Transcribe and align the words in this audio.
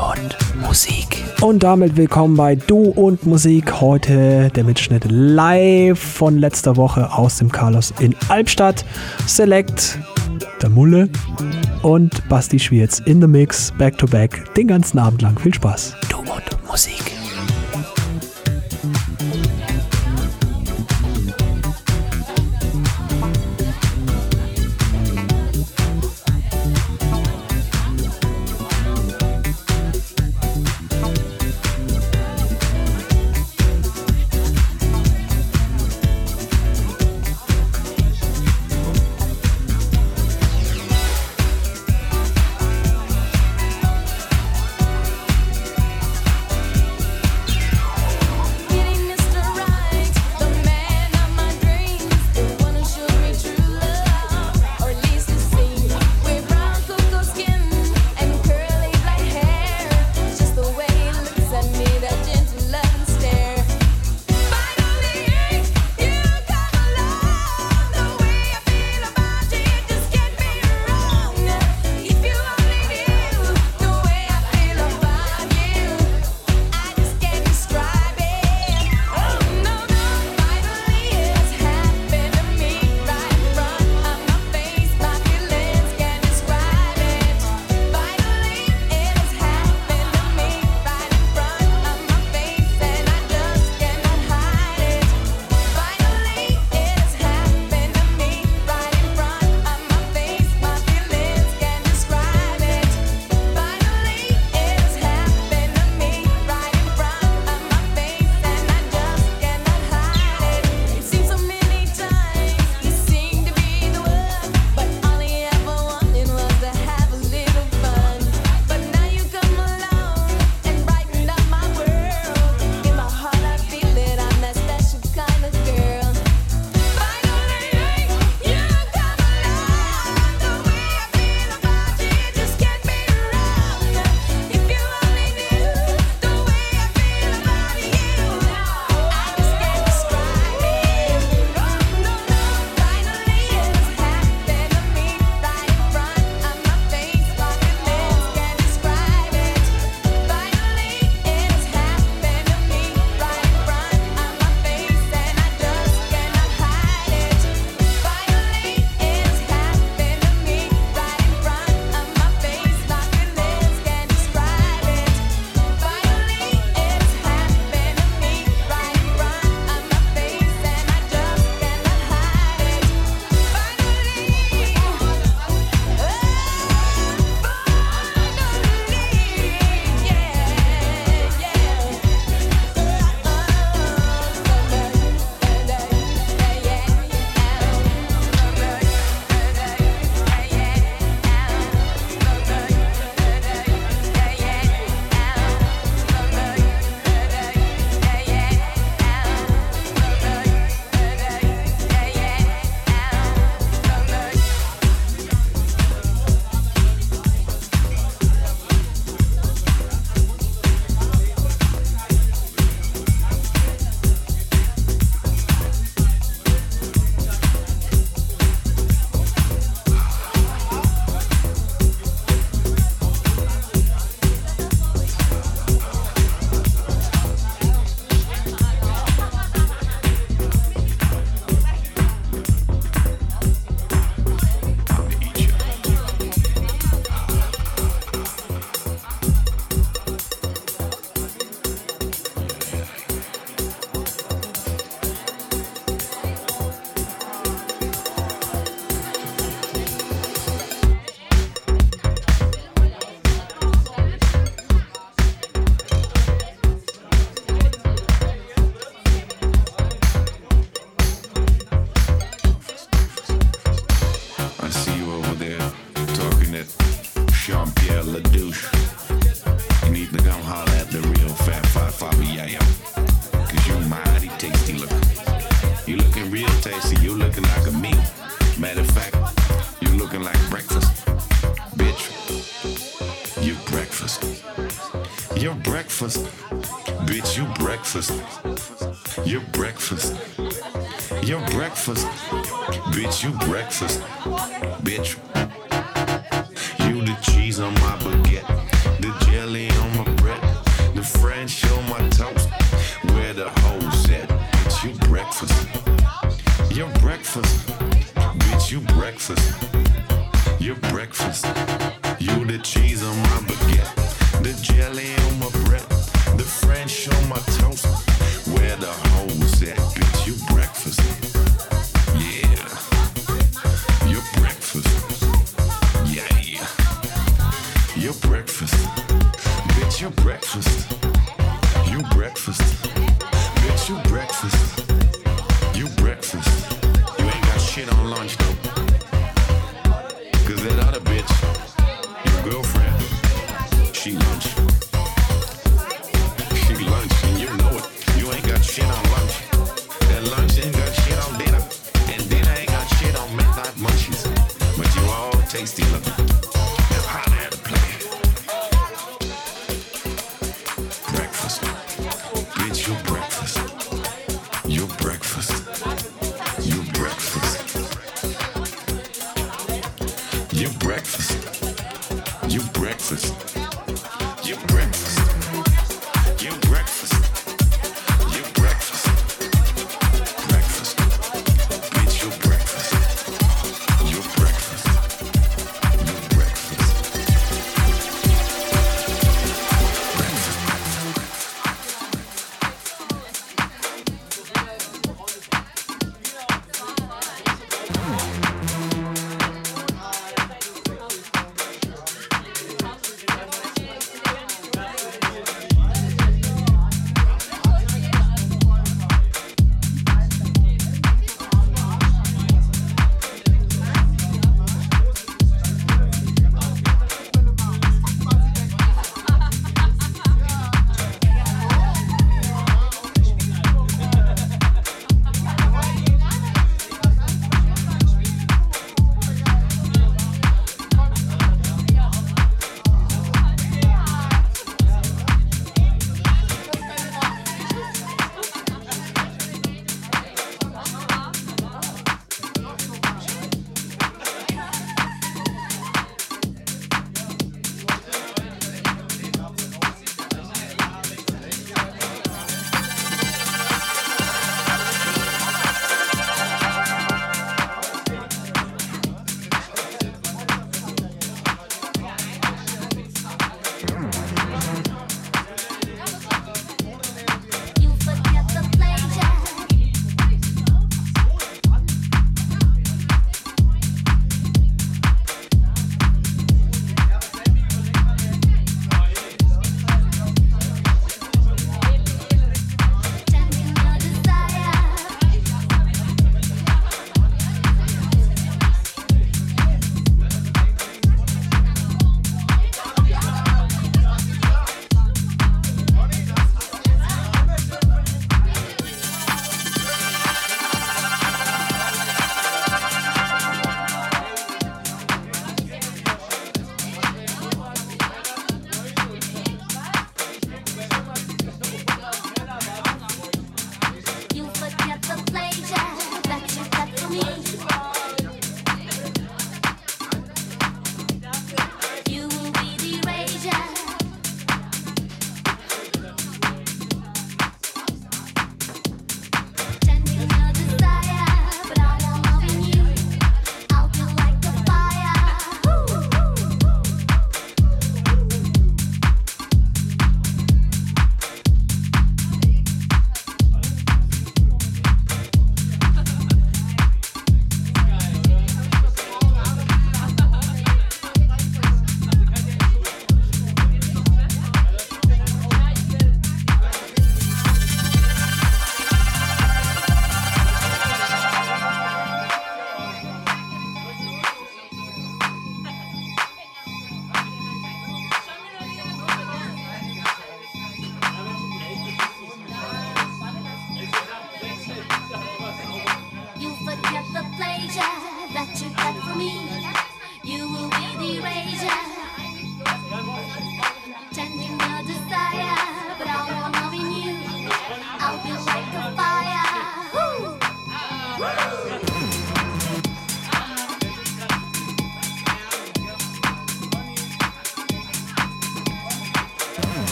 und 0.00 0.36
Musik. 0.66 1.22
Und 1.40 1.62
damit 1.62 1.96
willkommen 1.96 2.36
bei 2.36 2.54
Du 2.54 2.84
und 2.84 3.26
Musik. 3.26 3.80
Heute 3.80 4.50
der 4.54 4.64
Mitschnitt 4.64 5.04
live 5.08 5.98
von 5.98 6.38
letzter 6.38 6.76
Woche 6.76 7.12
aus 7.12 7.38
dem 7.38 7.52
Carlos 7.52 7.92
in 7.98 8.14
Albstadt. 8.28 8.84
Select, 9.26 9.98
der 10.62 10.70
Mulle 10.70 11.08
und 11.82 12.28
Basti 12.28 12.58
Schwierz 12.58 13.00
in 13.00 13.20
the 13.20 13.26
Mix, 13.26 13.72
back 13.78 13.98
to 13.98 14.06
back, 14.06 14.54
den 14.54 14.68
ganzen 14.68 14.98
Abend 14.98 15.22
lang. 15.22 15.38
Viel 15.38 15.54
Spaß. 15.54 15.96
Du 16.08 16.18
und 16.18 16.66
Musik. 16.66 17.19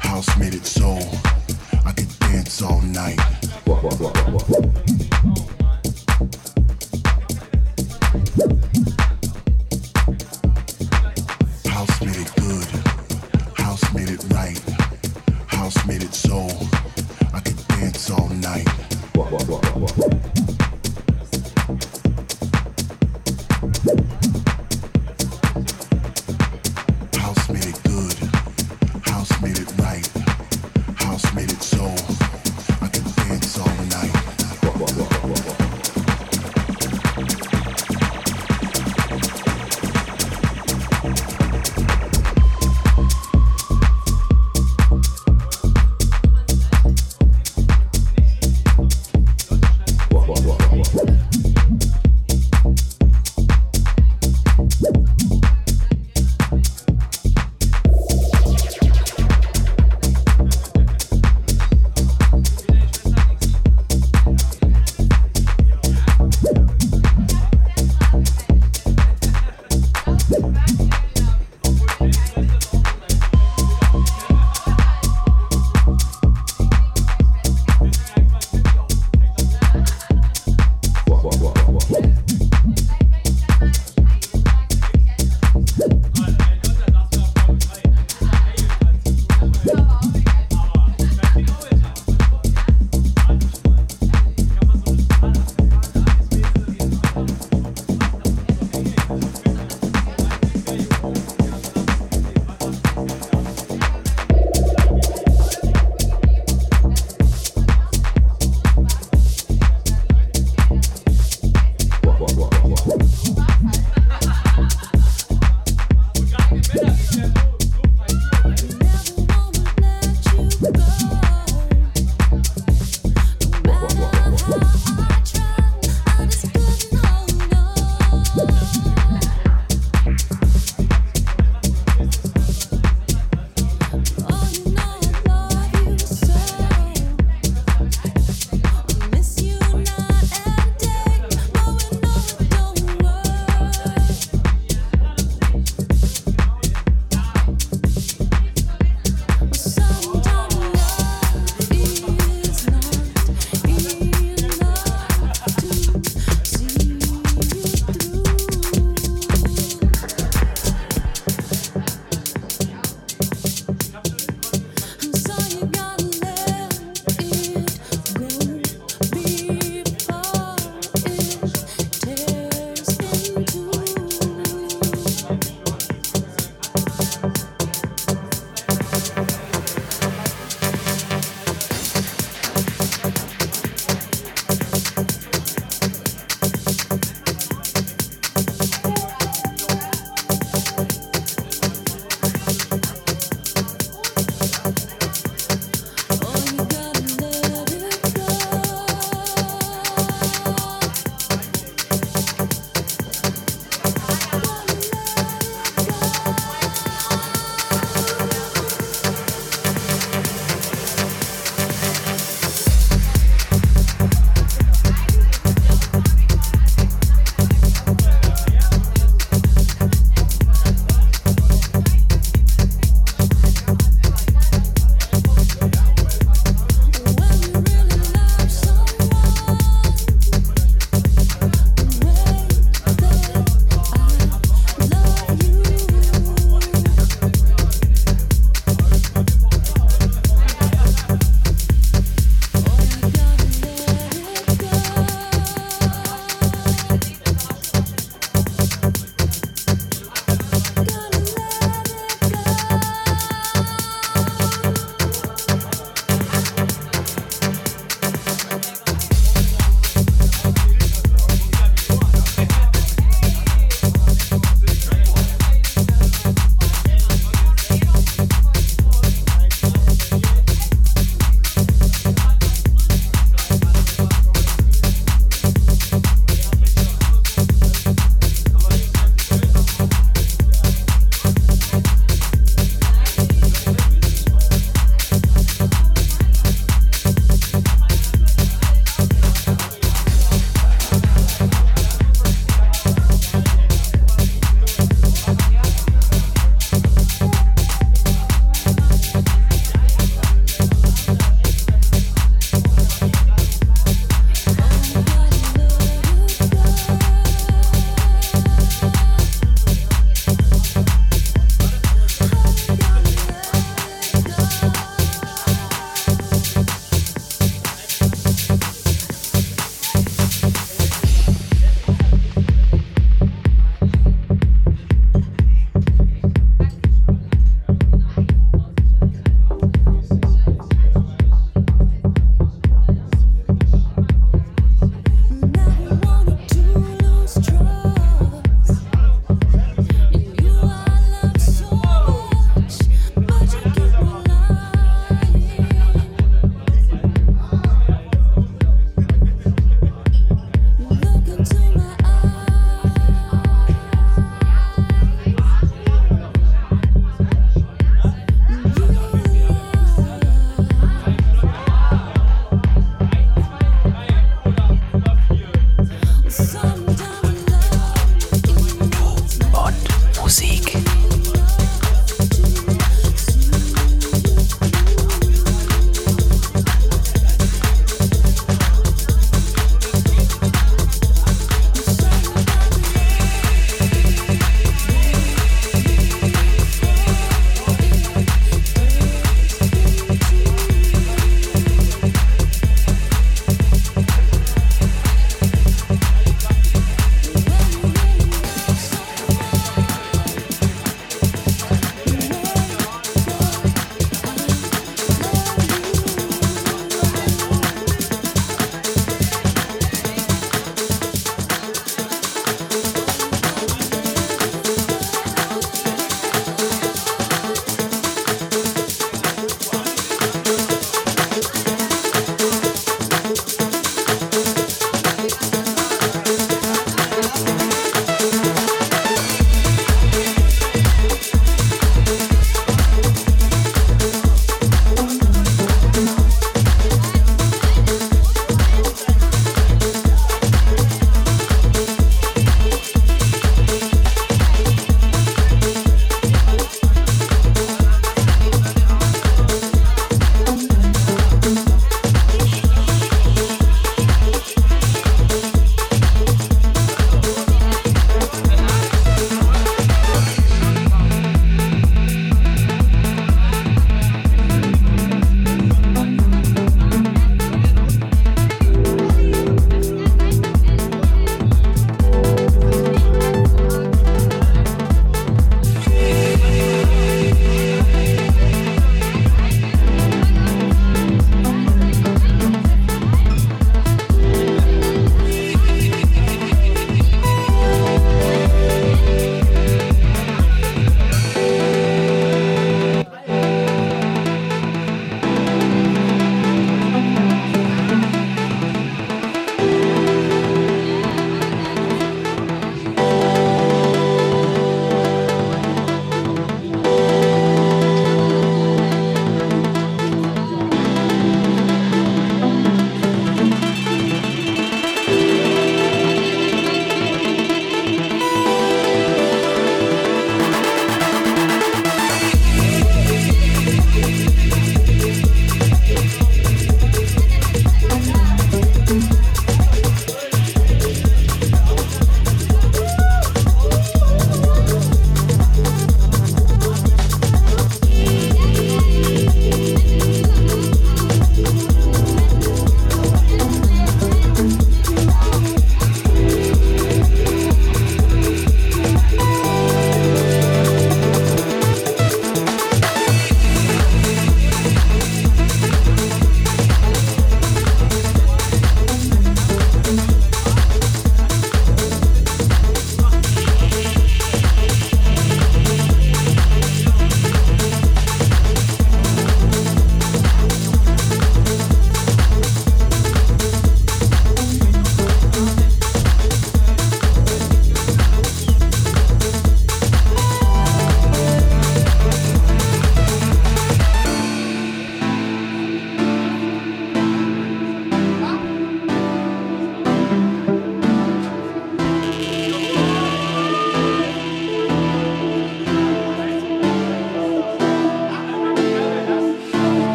House 0.00 0.36
made 0.38 0.54
it 0.54 0.64
so. 0.66 0.98
I 1.84 1.92
could 1.92 2.08
dance 2.18 2.62
all 2.62 2.80
night. 2.80 3.20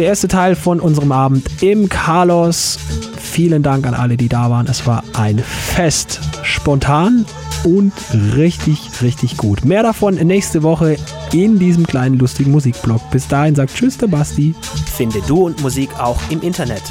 der 0.00 0.08
erste 0.08 0.28
Teil 0.28 0.56
von 0.56 0.80
unserem 0.80 1.12
Abend 1.12 1.46
im 1.62 1.90
Carlos. 1.90 2.78
Vielen 3.18 3.62
Dank 3.62 3.86
an 3.86 3.92
alle, 3.92 4.16
die 4.16 4.30
da 4.30 4.48
waren. 4.48 4.66
Es 4.66 4.86
war 4.86 5.04
ein 5.12 5.38
Fest. 5.38 6.20
Spontan 6.42 7.26
und 7.64 7.92
richtig, 8.34 8.78
richtig 9.02 9.36
gut. 9.36 9.62
Mehr 9.66 9.82
davon 9.82 10.14
nächste 10.14 10.62
Woche 10.62 10.96
in 11.34 11.58
diesem 11.58 11.86
kleinen 11.86 12.18
lustigen 12.18 12.50
Musikblog. 12.50 13.02
Bis 13.10 13.28
dahin 13.28 13.54
sagt 13.54 13.74
Tschüss, 13.74 13.98
der 13.98 14.06
Basti. 14.06 14.54
Finde 14.96 15.20
Du 15.26 15.44
und 15.44 15.60
Musik 15.60 15.90
auch 15.98 16.18
im 16.30 16.40
Internet. 16.40 16.82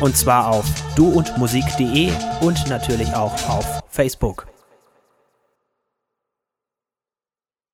Und 0.00 0.16
zwar 0.16 0.48
auf 0.48 0.64
duundmusik.de 0.96 2.10
und 2.40 2.68
natürlich 2.68 3.14
auch 3.14 3.34
auf 3.48 3.82
Facebook. 3.88 4.39